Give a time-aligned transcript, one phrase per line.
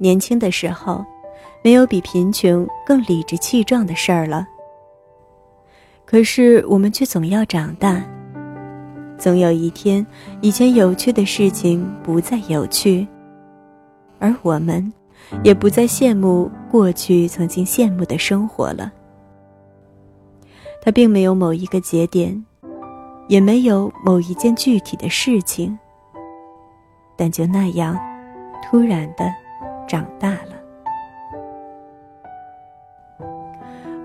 [0.00, 1.04] 年轻的时候，
[1.62, 4.48] 没有比贫穷更理直气壮的事儿了。
[6.06, 8.02] 可是我们却总要长大，
[9.18, 10.04] 总有一天，
[10.40, 13.06] 以前有趣的事情不再有趣，
[14.18, 14.90] 而我们，
[15.44, 18.90] 也不再羡慕过去曾经羡慕的生活了。
[20.80, 22.42] 它并没有某一个节点，
[23.28, 25.78] 也没有某一件具体的事情，
[27.18, 27.98] 但就那样，
[28.64, 29.30] 突然的，
[29.90, 30.54] 长大了。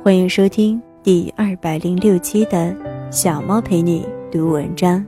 [0.03, 0.81] 欢迎收听。
[1.03, 2.75] 第二百零六期的
[3.11, 5.05] 小猫陪你读文章，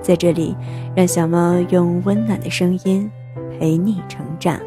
[0.00, 0.56] 在这里，
[0.96, 3.10] 让小猫用温暖的声音
[3.58, 4.58] 陪你成长。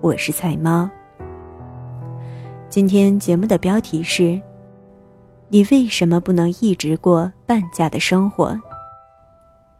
[0.00, 0.88] 我是菜猫。
[2.68, 4.40] 今天节目的标题是：
[5.48, 8.56] 你为什么不能一直过半价的生活？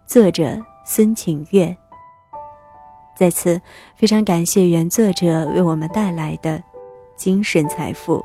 [0.05, 1.77] 作者孙晴月。
[3.16, 3.61] 在此，
[3.97, 6.62] 非常感谢原作者为我们带来的
[7.16, 8.25] 精神财富。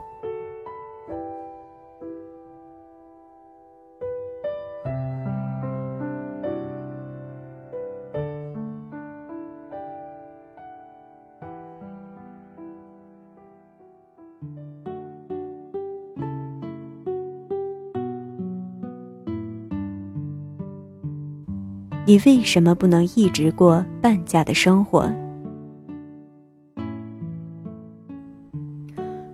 [22.08, 25.12] 你为什么不能一直过半价的生活？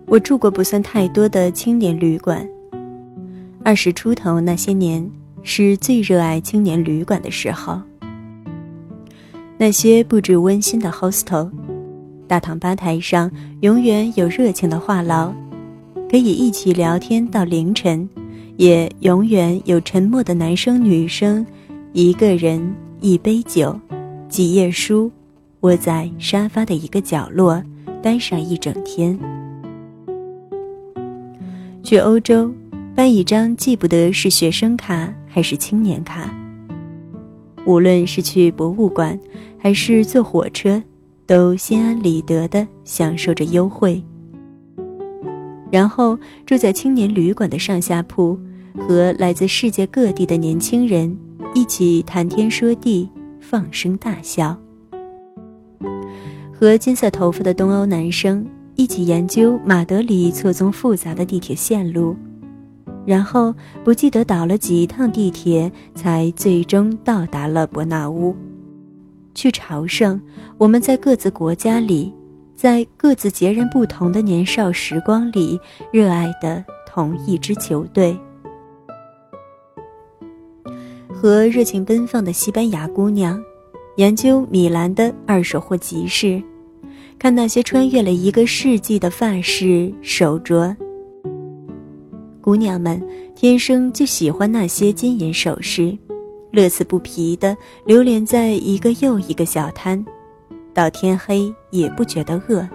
[0.06, 2.48] 我住过不算太多的青年旅馆，
[3.62, 5.06] 二十出头那些年
[5.44, 7.82] 是最热爱青年旅馆的时候。
[9.58, 11.52] 那些布置温馨的 hostel，
[12.26, 15.34] 大堂吧台上永远有热情的话痨，
[16.10, 18.08] 可以一起聊天到凌晨，
[18.56, 21.46] 也永远有沉默的男生女生。
[21.94, 23.78] 一个人，一杯酒，
[24.30, 25.12] 几页书，
[25.60, 27.62] 窝在沙发的一个角落，
[28.02, 29.20] 待上一整天。
[31.84, 32.50] 去欧洲，
[32.96, 36.34] 办一张记不得是学生卡还是青年卡。
[37.66, 39.20] 无论是去博物馆，
[39.58, 40.82] 还是坐火车，
[41.28, 44.02] 都心安理得的享受着优惠。
[45.70, 48.40] 然后住在青年旅馆的上下铺，
[48.78, 51.14] 和来自世界各地的年轻人。
[51.54, 53.10] 一起谈天说地，
[53.40, 54.58] 放声大笑。
[56.54, 62.16] 和金色头发的东欧男生一起研究马德里错综复杂的地铁线路，
[63.06, 63.54] 然后
[63.84, 68.36] 不记得倒了几趟地铁，才最终到达了伯纳乌。
[69.34, 70.22] 去朝圣，
[70.58, 72.14] 我们在各自国家里，
[72.56, 75.60] 在各自截然不同的年少时光里，
[75.92, 78.16] 热爱的同一支球队。
[81.22, 83.40] 和热情奔放的西班牙姑娘，
[83.98, 86.42] 研究米兰的二手货集市，
[87.20, 90.76] 看那些穿越了一个世纪的发饰手镯。
[92.42, 93.00] 姑娘们
[93.36, 95.96] 天生就喜欢那些金银首饰，
[96.50, 97.56] 乐此不疲地
[97.86, 100.04] 流连在一个又一个小摊，
[100.74, 102.68] 到天黑也不觉得饿。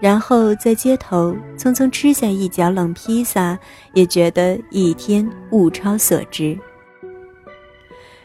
[0.00, 3.56] 然后在街头匆匆吃下一角冷披萨，
[3.92, 6.58] 也觉得一天物超所值。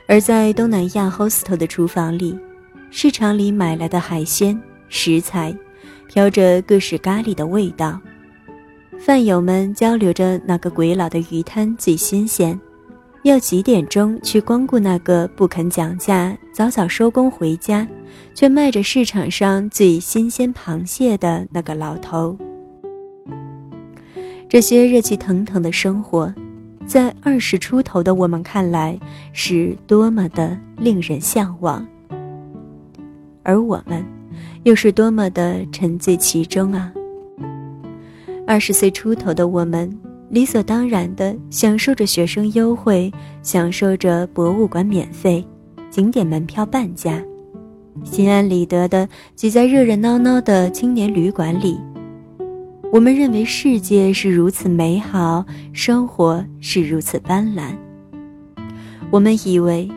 [0.09, 2.36] 而在东南亚 hostel 的厨房里，
[2.90, 5.56] 市场里买来的海鲜食材，
[6.08, 8.02] 飘着各式咖喱的味道。
[8.98, 12.59] 饭友们交流着哪个鬼佬的鱼摊最新鲜，
[13.22, 17.88] 要几点钟去光顾那个不肯讲价、早早收工回家，
[18.34, 22.36] 却卖着市场上最新鲜螃蟹的那个老头。
[24.50, 26.34] 这些热气腾腾的生活。
[26.89, 29.00] 在二十出头的我们看来，
[29.31, 31.85] 是多么的令人向往，
[33.44, 34.03] 而我们，
[34.63, 36.91] 又是多么的沉醉其中啊！
[38.47, 39.95] 二十岁出头的我们，
[40.29, 43.13] 理所当然的享受着学生优惠，
[43.44, 45.45] 享受着博物馆免费，
[45.92, 47.21] 景点门票半价，
[48.03, 51.80] 心安理得的挤在热热闹闹的青年旅馆里。
[52.91, 57.75] 我们认为世界是如此美好，生活是如此斑斓。
[59.12, 59.88] 我们以为，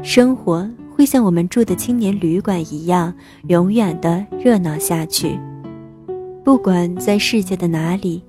[0.00, 3.12] 生活会像我们住的青年旅馆一样，
[3.48, 5.36] 永远的热闹下去。
[6.44, 8.22] 不管在世界的哪里，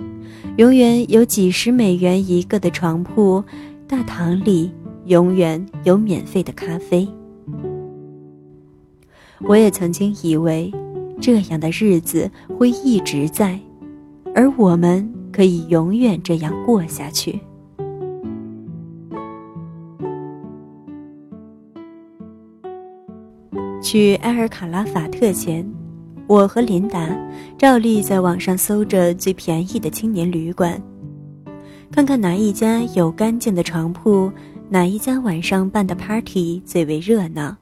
[0.57, 3.43] 永远有几十美元一个的床铺，
[3.87, 4.71] 大堂里
[5.05, 7.07] 永远有免费的咖啡。
[9.41, 10.73] 我也曾经以为，
[11.21, 13.59] 这样的日子会一直在。
[14.37, 17.39] 而我们可以永远这样过下去。
[23.81, 25.67] 去埃尔卡拉法特前，
[26.27, 27.09] 我和琳达
[27.57, 30.79] 照例在网上搜着最便宜的青年旅馆，
[31.91, 34.31] 看看哪一家有干净的床铺，
[34.69, 37.57] 哪一家晚上办的 party 最为热闹，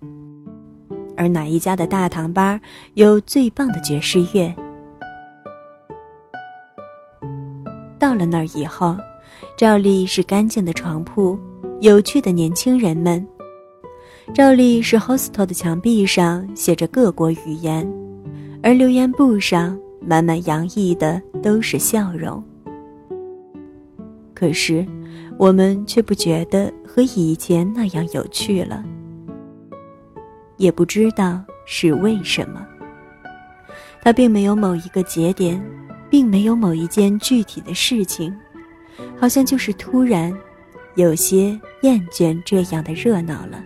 [1.15, 2.59] 而哪一家的大堂吧
[2.95, 4.53] 有最棒的爵士乐。
[8.05, 8.95] 到了那儿以后，
[9.57, 11.39] 照例是干净的床铺，
[11.81, 13.27] 有趣的年轻人们。
[14.31, 17.83] 照例是 hostel 的墙壁上写着各国语言，
[18.61, 22.43] 而留言簿上满满洋溢的都是笑容。
[24.35, 24.85] 可是，
[25.39, 28.85] 我们却不觉得和以前那样有趣了，
[30.57, 32.63] 也不知道是为什么。
[34.03, 35.59] 它并没有某一个节点，
[36.09, 38.35] 并没有某一件具体的事情，
[39.19, 40.35] 好像就是突然，
[40.95, 43.63] 有些厌倦这样的热闹了。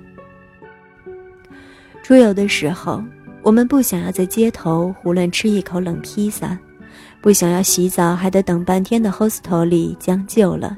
[2.04, 3.04] 出游的时候，
[3.44, 6.58] 我们不想要在街头胡乱吃一口冷披萨，
[7.22, 10.76] 不想要洗澡还得等半天的 hostel 里将就了。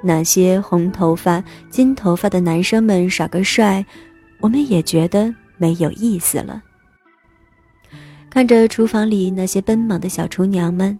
[0.00, 3.84] 那些红头发、金头发的男生们耍个帅，
[4.38, 6.62] 我们也觉得没有意思了。
[8.30, 10.98] 看着厨房里那些奔忙的小厨娘们，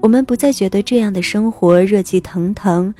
[0.00, 2.92] 我们不再觉得这样的生活热气腾腾。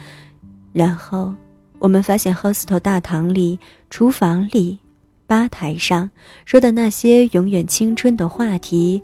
[0.73, 1.35] 然后，
[1.79, 3.59] 我们发现 hostel 大堂里、
[3.91, 4.79] 厨房里。
[5.25, 6.11] 吧台上
[6.45, 9.01] 说的那些永远青春的话题，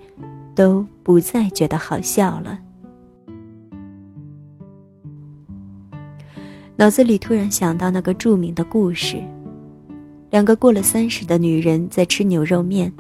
[0.54, 2.58] 都不再觉得好笑了。
[6.76, 9.16] 脑子里突然想到那个著名的故事：
[10.28, 12.92] 两个过了三十的女人在吃牛肉面，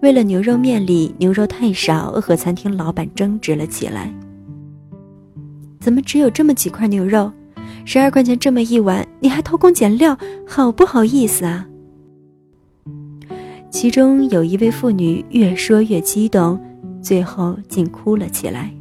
[0.00, 4.12] 为了牛肉面里牛肉太少，和餐厅老板争执了起来。
[5.80, 7.32] 怎么只有这么几块牛肉？
[7.84, 10.16] 十二块钱这么一碗，你还偷工减料，
[10.46, 11.66] 好不好意思啊？
[13.70, 16.60] 其中有一位妇女越说越激动，
[17.02, 18.72] 最后竟哭了起来。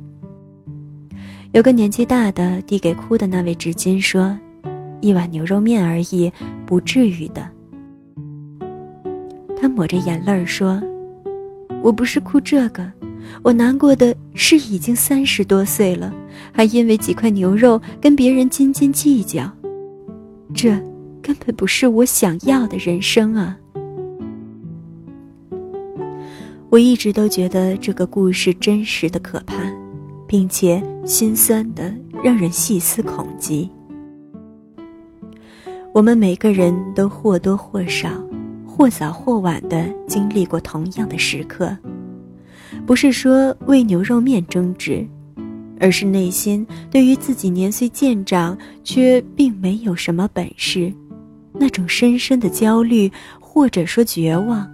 [1.52, 4.38] 有个年纪大的递给哭的那位纸巾说
[5.02, 6.32] ：“一碗牛肉面而已，
[6.66, 7.48] 不至于的。”
[9.60, 10.82] 他抹着眼泪说
[11.82, 12.92] ：“我不是哭这个，
[13.44, 16.14] 我难过的是已经三十多岁了，
[16.52, 19.50] 还因为几块牛肉跟别人斤斤计较，
[20.54, 20.70] 这
[21.22, 23.58] 根本不是我想要的人生啊！”
[26.70, 29.56] 我一直都觉得这个故事真实的可怕，
[30.28, 33.70] 并且心酸的让人细思恐极。
[35.94, 38.10] 我们每个人都或多或少、
[38.78, 41.76] 或早或晚的经历过同样的时刻，
[42.86, 45.04] 不是说为牛肉面争执，
[45.80, 50.94] 而是内心对于自己年岁渐长却并没有什么本事，
[51.54, 54.70] 那种深深的焦虑或者说绝望。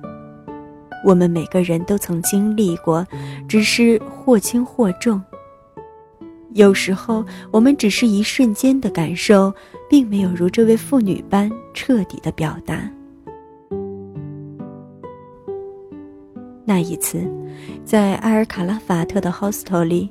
[1.05, 3.07] 我们每个人都曾经历过，
[3.47, 5.21] 只是或轻或重。
[6.51, 9.53] 有时候，我们只是一瞬间的感受，
[9.89, 12.91] 并没有如这位妇女般彻底的表达。
[16.65, 17.25] 那一次，
[17.83, 20.09] 在埃尔卡拉法特的 hostel 里，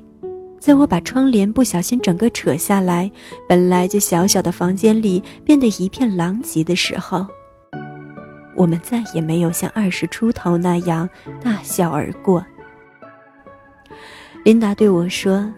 [0.59, 3.11] 在我把窗帘不小心整个扯下来，
[3.49, 7.25] 本来就小小的房间里变得一片狼藉的时候。
[8.55, 11.09] 我们再也没有像二十出头那样
[11.41, 12.45] 大笑而过。
[14.45, 15.51] 琳达对我说：“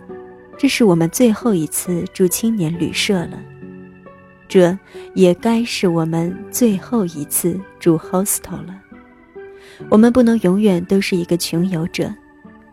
[0.58, 3.38] 这是我们最后一次住青年旅社了，
[4.48, 4.78] 这
[5.14, 8.80] 也该是我们最后一次住 hostel 了。
[9.90, 12.14] 我们不能永远都是一个穷游者，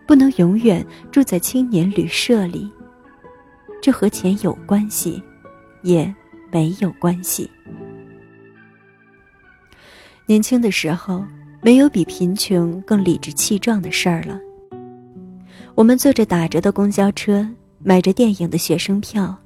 [0.07, 2.71] 不能永远住在青年旅社里。
[3.81, 5.23] 这和钱有关系，
[5.83, 6.15] 也
[6.51, 7.51] 没有关系。”
[10.27, 11.25] 年轻的时候，
[11.61, 14.39] 没有比贫穷更理直气壮的事儿了。
[15.75, 17.47] 我们坐着打折的公交车，
[17.83, 19.37] 买着电影的学生票，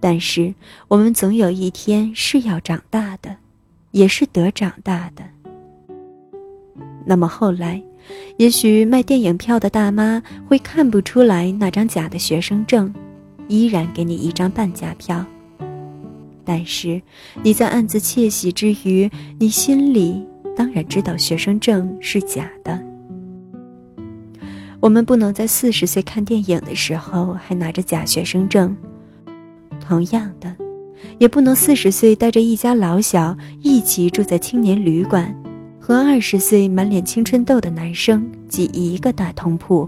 [0.00, 0.52] 但是
[0.88, 3.36] 我们总有一天是要长大的，
[3.92, 5.22] 也是得长大的。
[7.04, 7.82] 那么后来，
[8.36, 12.92] 也许卖电影票的大妈会看不出来那张假的学生证，
[13.48, 15.24] 依然给你一张半价票。
[16.44, 17.00] 但是，
[17.42, 22.78] 你在暗自窃喜之余，你心里当然知道学生证是假的。
[24.80, 28.76] 我们不能在四十岁看电影的时候还拿着假学生证，
[29.80, 30.54] 同样的，
[31.18, 35.34] 也不能四十岁带着一家老小一起住在青年旅馆，
[35.86, 39.86] 和二十岁满脸青春痘的男生挤一个大通铺。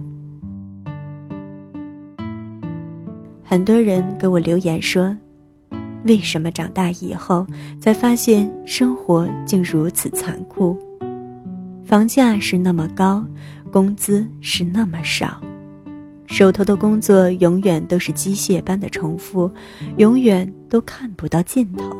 [3.43, 5.17] 很多人给我留言说。
[6.05, 7.47] 为什么长大以后
[7.81, 10.77] 才发现生活竟如此残酷？
[11.87, 13.25] 房价是那么高，
[13.73, 15.41] 工资是那么少，
[16.27, 19.51] 手头的工作永远都是机械般的重复，
[19.97, 21.97] 永远都看不到尽头。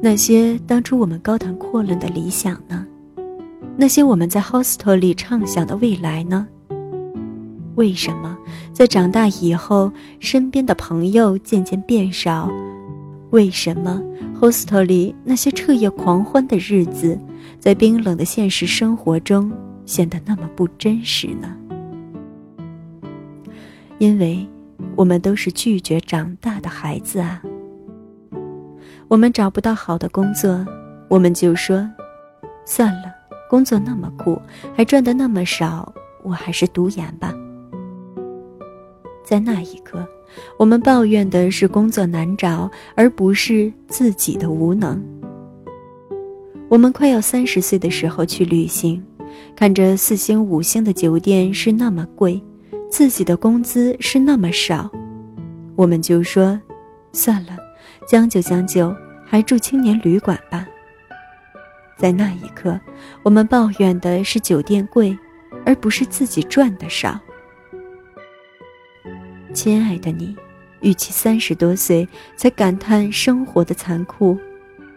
[0.00, 2.86] 那些当初我们高谈阔论的理想呢？
[3.76, 6.46] 那些我们在 hostel 里畅想的未来呢？
[7.74, 8.38] 为什么
[8.72, 9.90] 在长大以后，
[10.20, 12.48] 身边的朋友渐渐变少？
[13.30, 14.00] 为什么
[14.40, 17.18] hostel 里那些彻夜狂欢的日子，
[17.58, 19.50] 在冰冷的现实生活中
[19.84, 21.56] 显得那么不真实呢？
[23.98, 24.46] 因为，
[24.94, 27.42] 我们都是拒绝长大的孩子啊。
[29.08, 30.64] 我们找不到好的工作，
[31.14, 31.88] 我们就说，
[32.64, 33.04] 算了，
[33.48, 34.36] 工作那么苦，
[34.76, 35.94] 还赚得那么少，
[36.24, 37.32] 我还是读研吧。
[39.24, 40.04] 在那一刻，
[40.58, 45.00] 我们抱怨的是工作难找，而不是自己的无能。
[46.68, 49.00] 我们快要三十岁的时候去旅行，
[49.54, 52.42] 看着四星五星的酒店是那么贵，
[52.90, 54.90] 自己的工资是那么少，
[55.76, 56.60] 我们就说，
[57.12, 57.56] 算了，
[58.04, 58.92] 将就将就，
[59.24, 60.66] 还住青年旅馆吧。
[61.96, 62.78] 在那一刻，
[63.22, 65.16] 我们抱怨的是酒店贵，
[65.64, 67.18] 而不是自己赚的少。
[69.52, 70.36] 亲爱的你，
[70.80, 74.38] 与其三十多岁才感叹生活的残酷，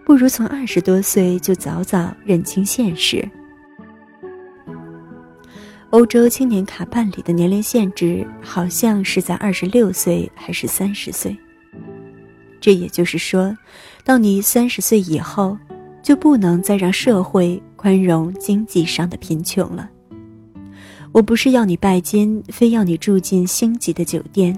[0.04, 3.28] 不如从二十多岁就早早认清现实。
[5.92, 11.38] 欧洲青年卡办理的年龄限制好像是在二十六岁还是三十岁？
[12.60, 13.56] 这也就是说，
[14.04, 15.58] 到你三十岁以后，
[16.08, 19.90] 就不能再让社会宽容经济上的贫穷了。
[21.12, 24.58] 我不是要你拜金，非要你住进星级的酒店，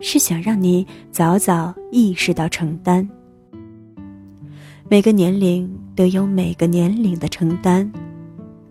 [0.00, 3.08] 是想让你早早意识到承担。
[4.88, 7.88] 每个年龄都有每个年龄的承担，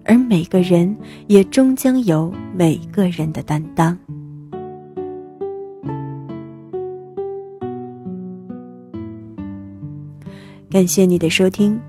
[0.04, 0.94] 而每个人
[1.28, 3.98] 也终将有每个人的担当。
[10.70, 11.80] 感谢你的收听，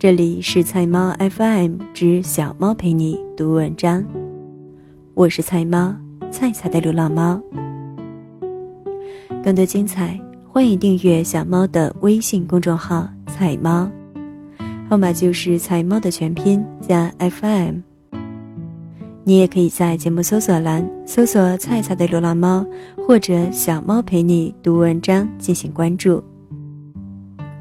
[0.00, 4.02] 这里是菜猫 FM 之小猫陪你读文章。
[5.12, 5.94] 我是菜猫，
[6.30, 7.38] 菜菜的流浪猫。
[9.44, 13.86] 更多精彩，欢迎订阅小猫的微信公众号“菜猫”，
[14.88, 17.80] 号码就是“菜猫”的全拼加 FM。
[19.24, 22.64] 你也可以在节目搜索栏搜索“菜菜的流浪猫”
[23.06, 26.24] 或者“小猫陪你读文章”进行关注，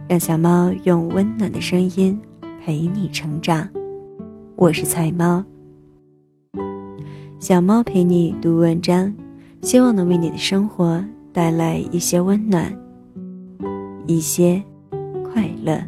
[0.08, 2.18] 让小猫用温暖的声音
[2.62, 3.68] 陪你成长。
[4.58, 5.44] 我是菜猫。
[7.40, 9.14] 小猫陪你读文章，
[9.62, 12.78] 希望能为你的生活带来一些温暖，
[14.08, 14.62] 一些
[15.24, 15.82] 快乐。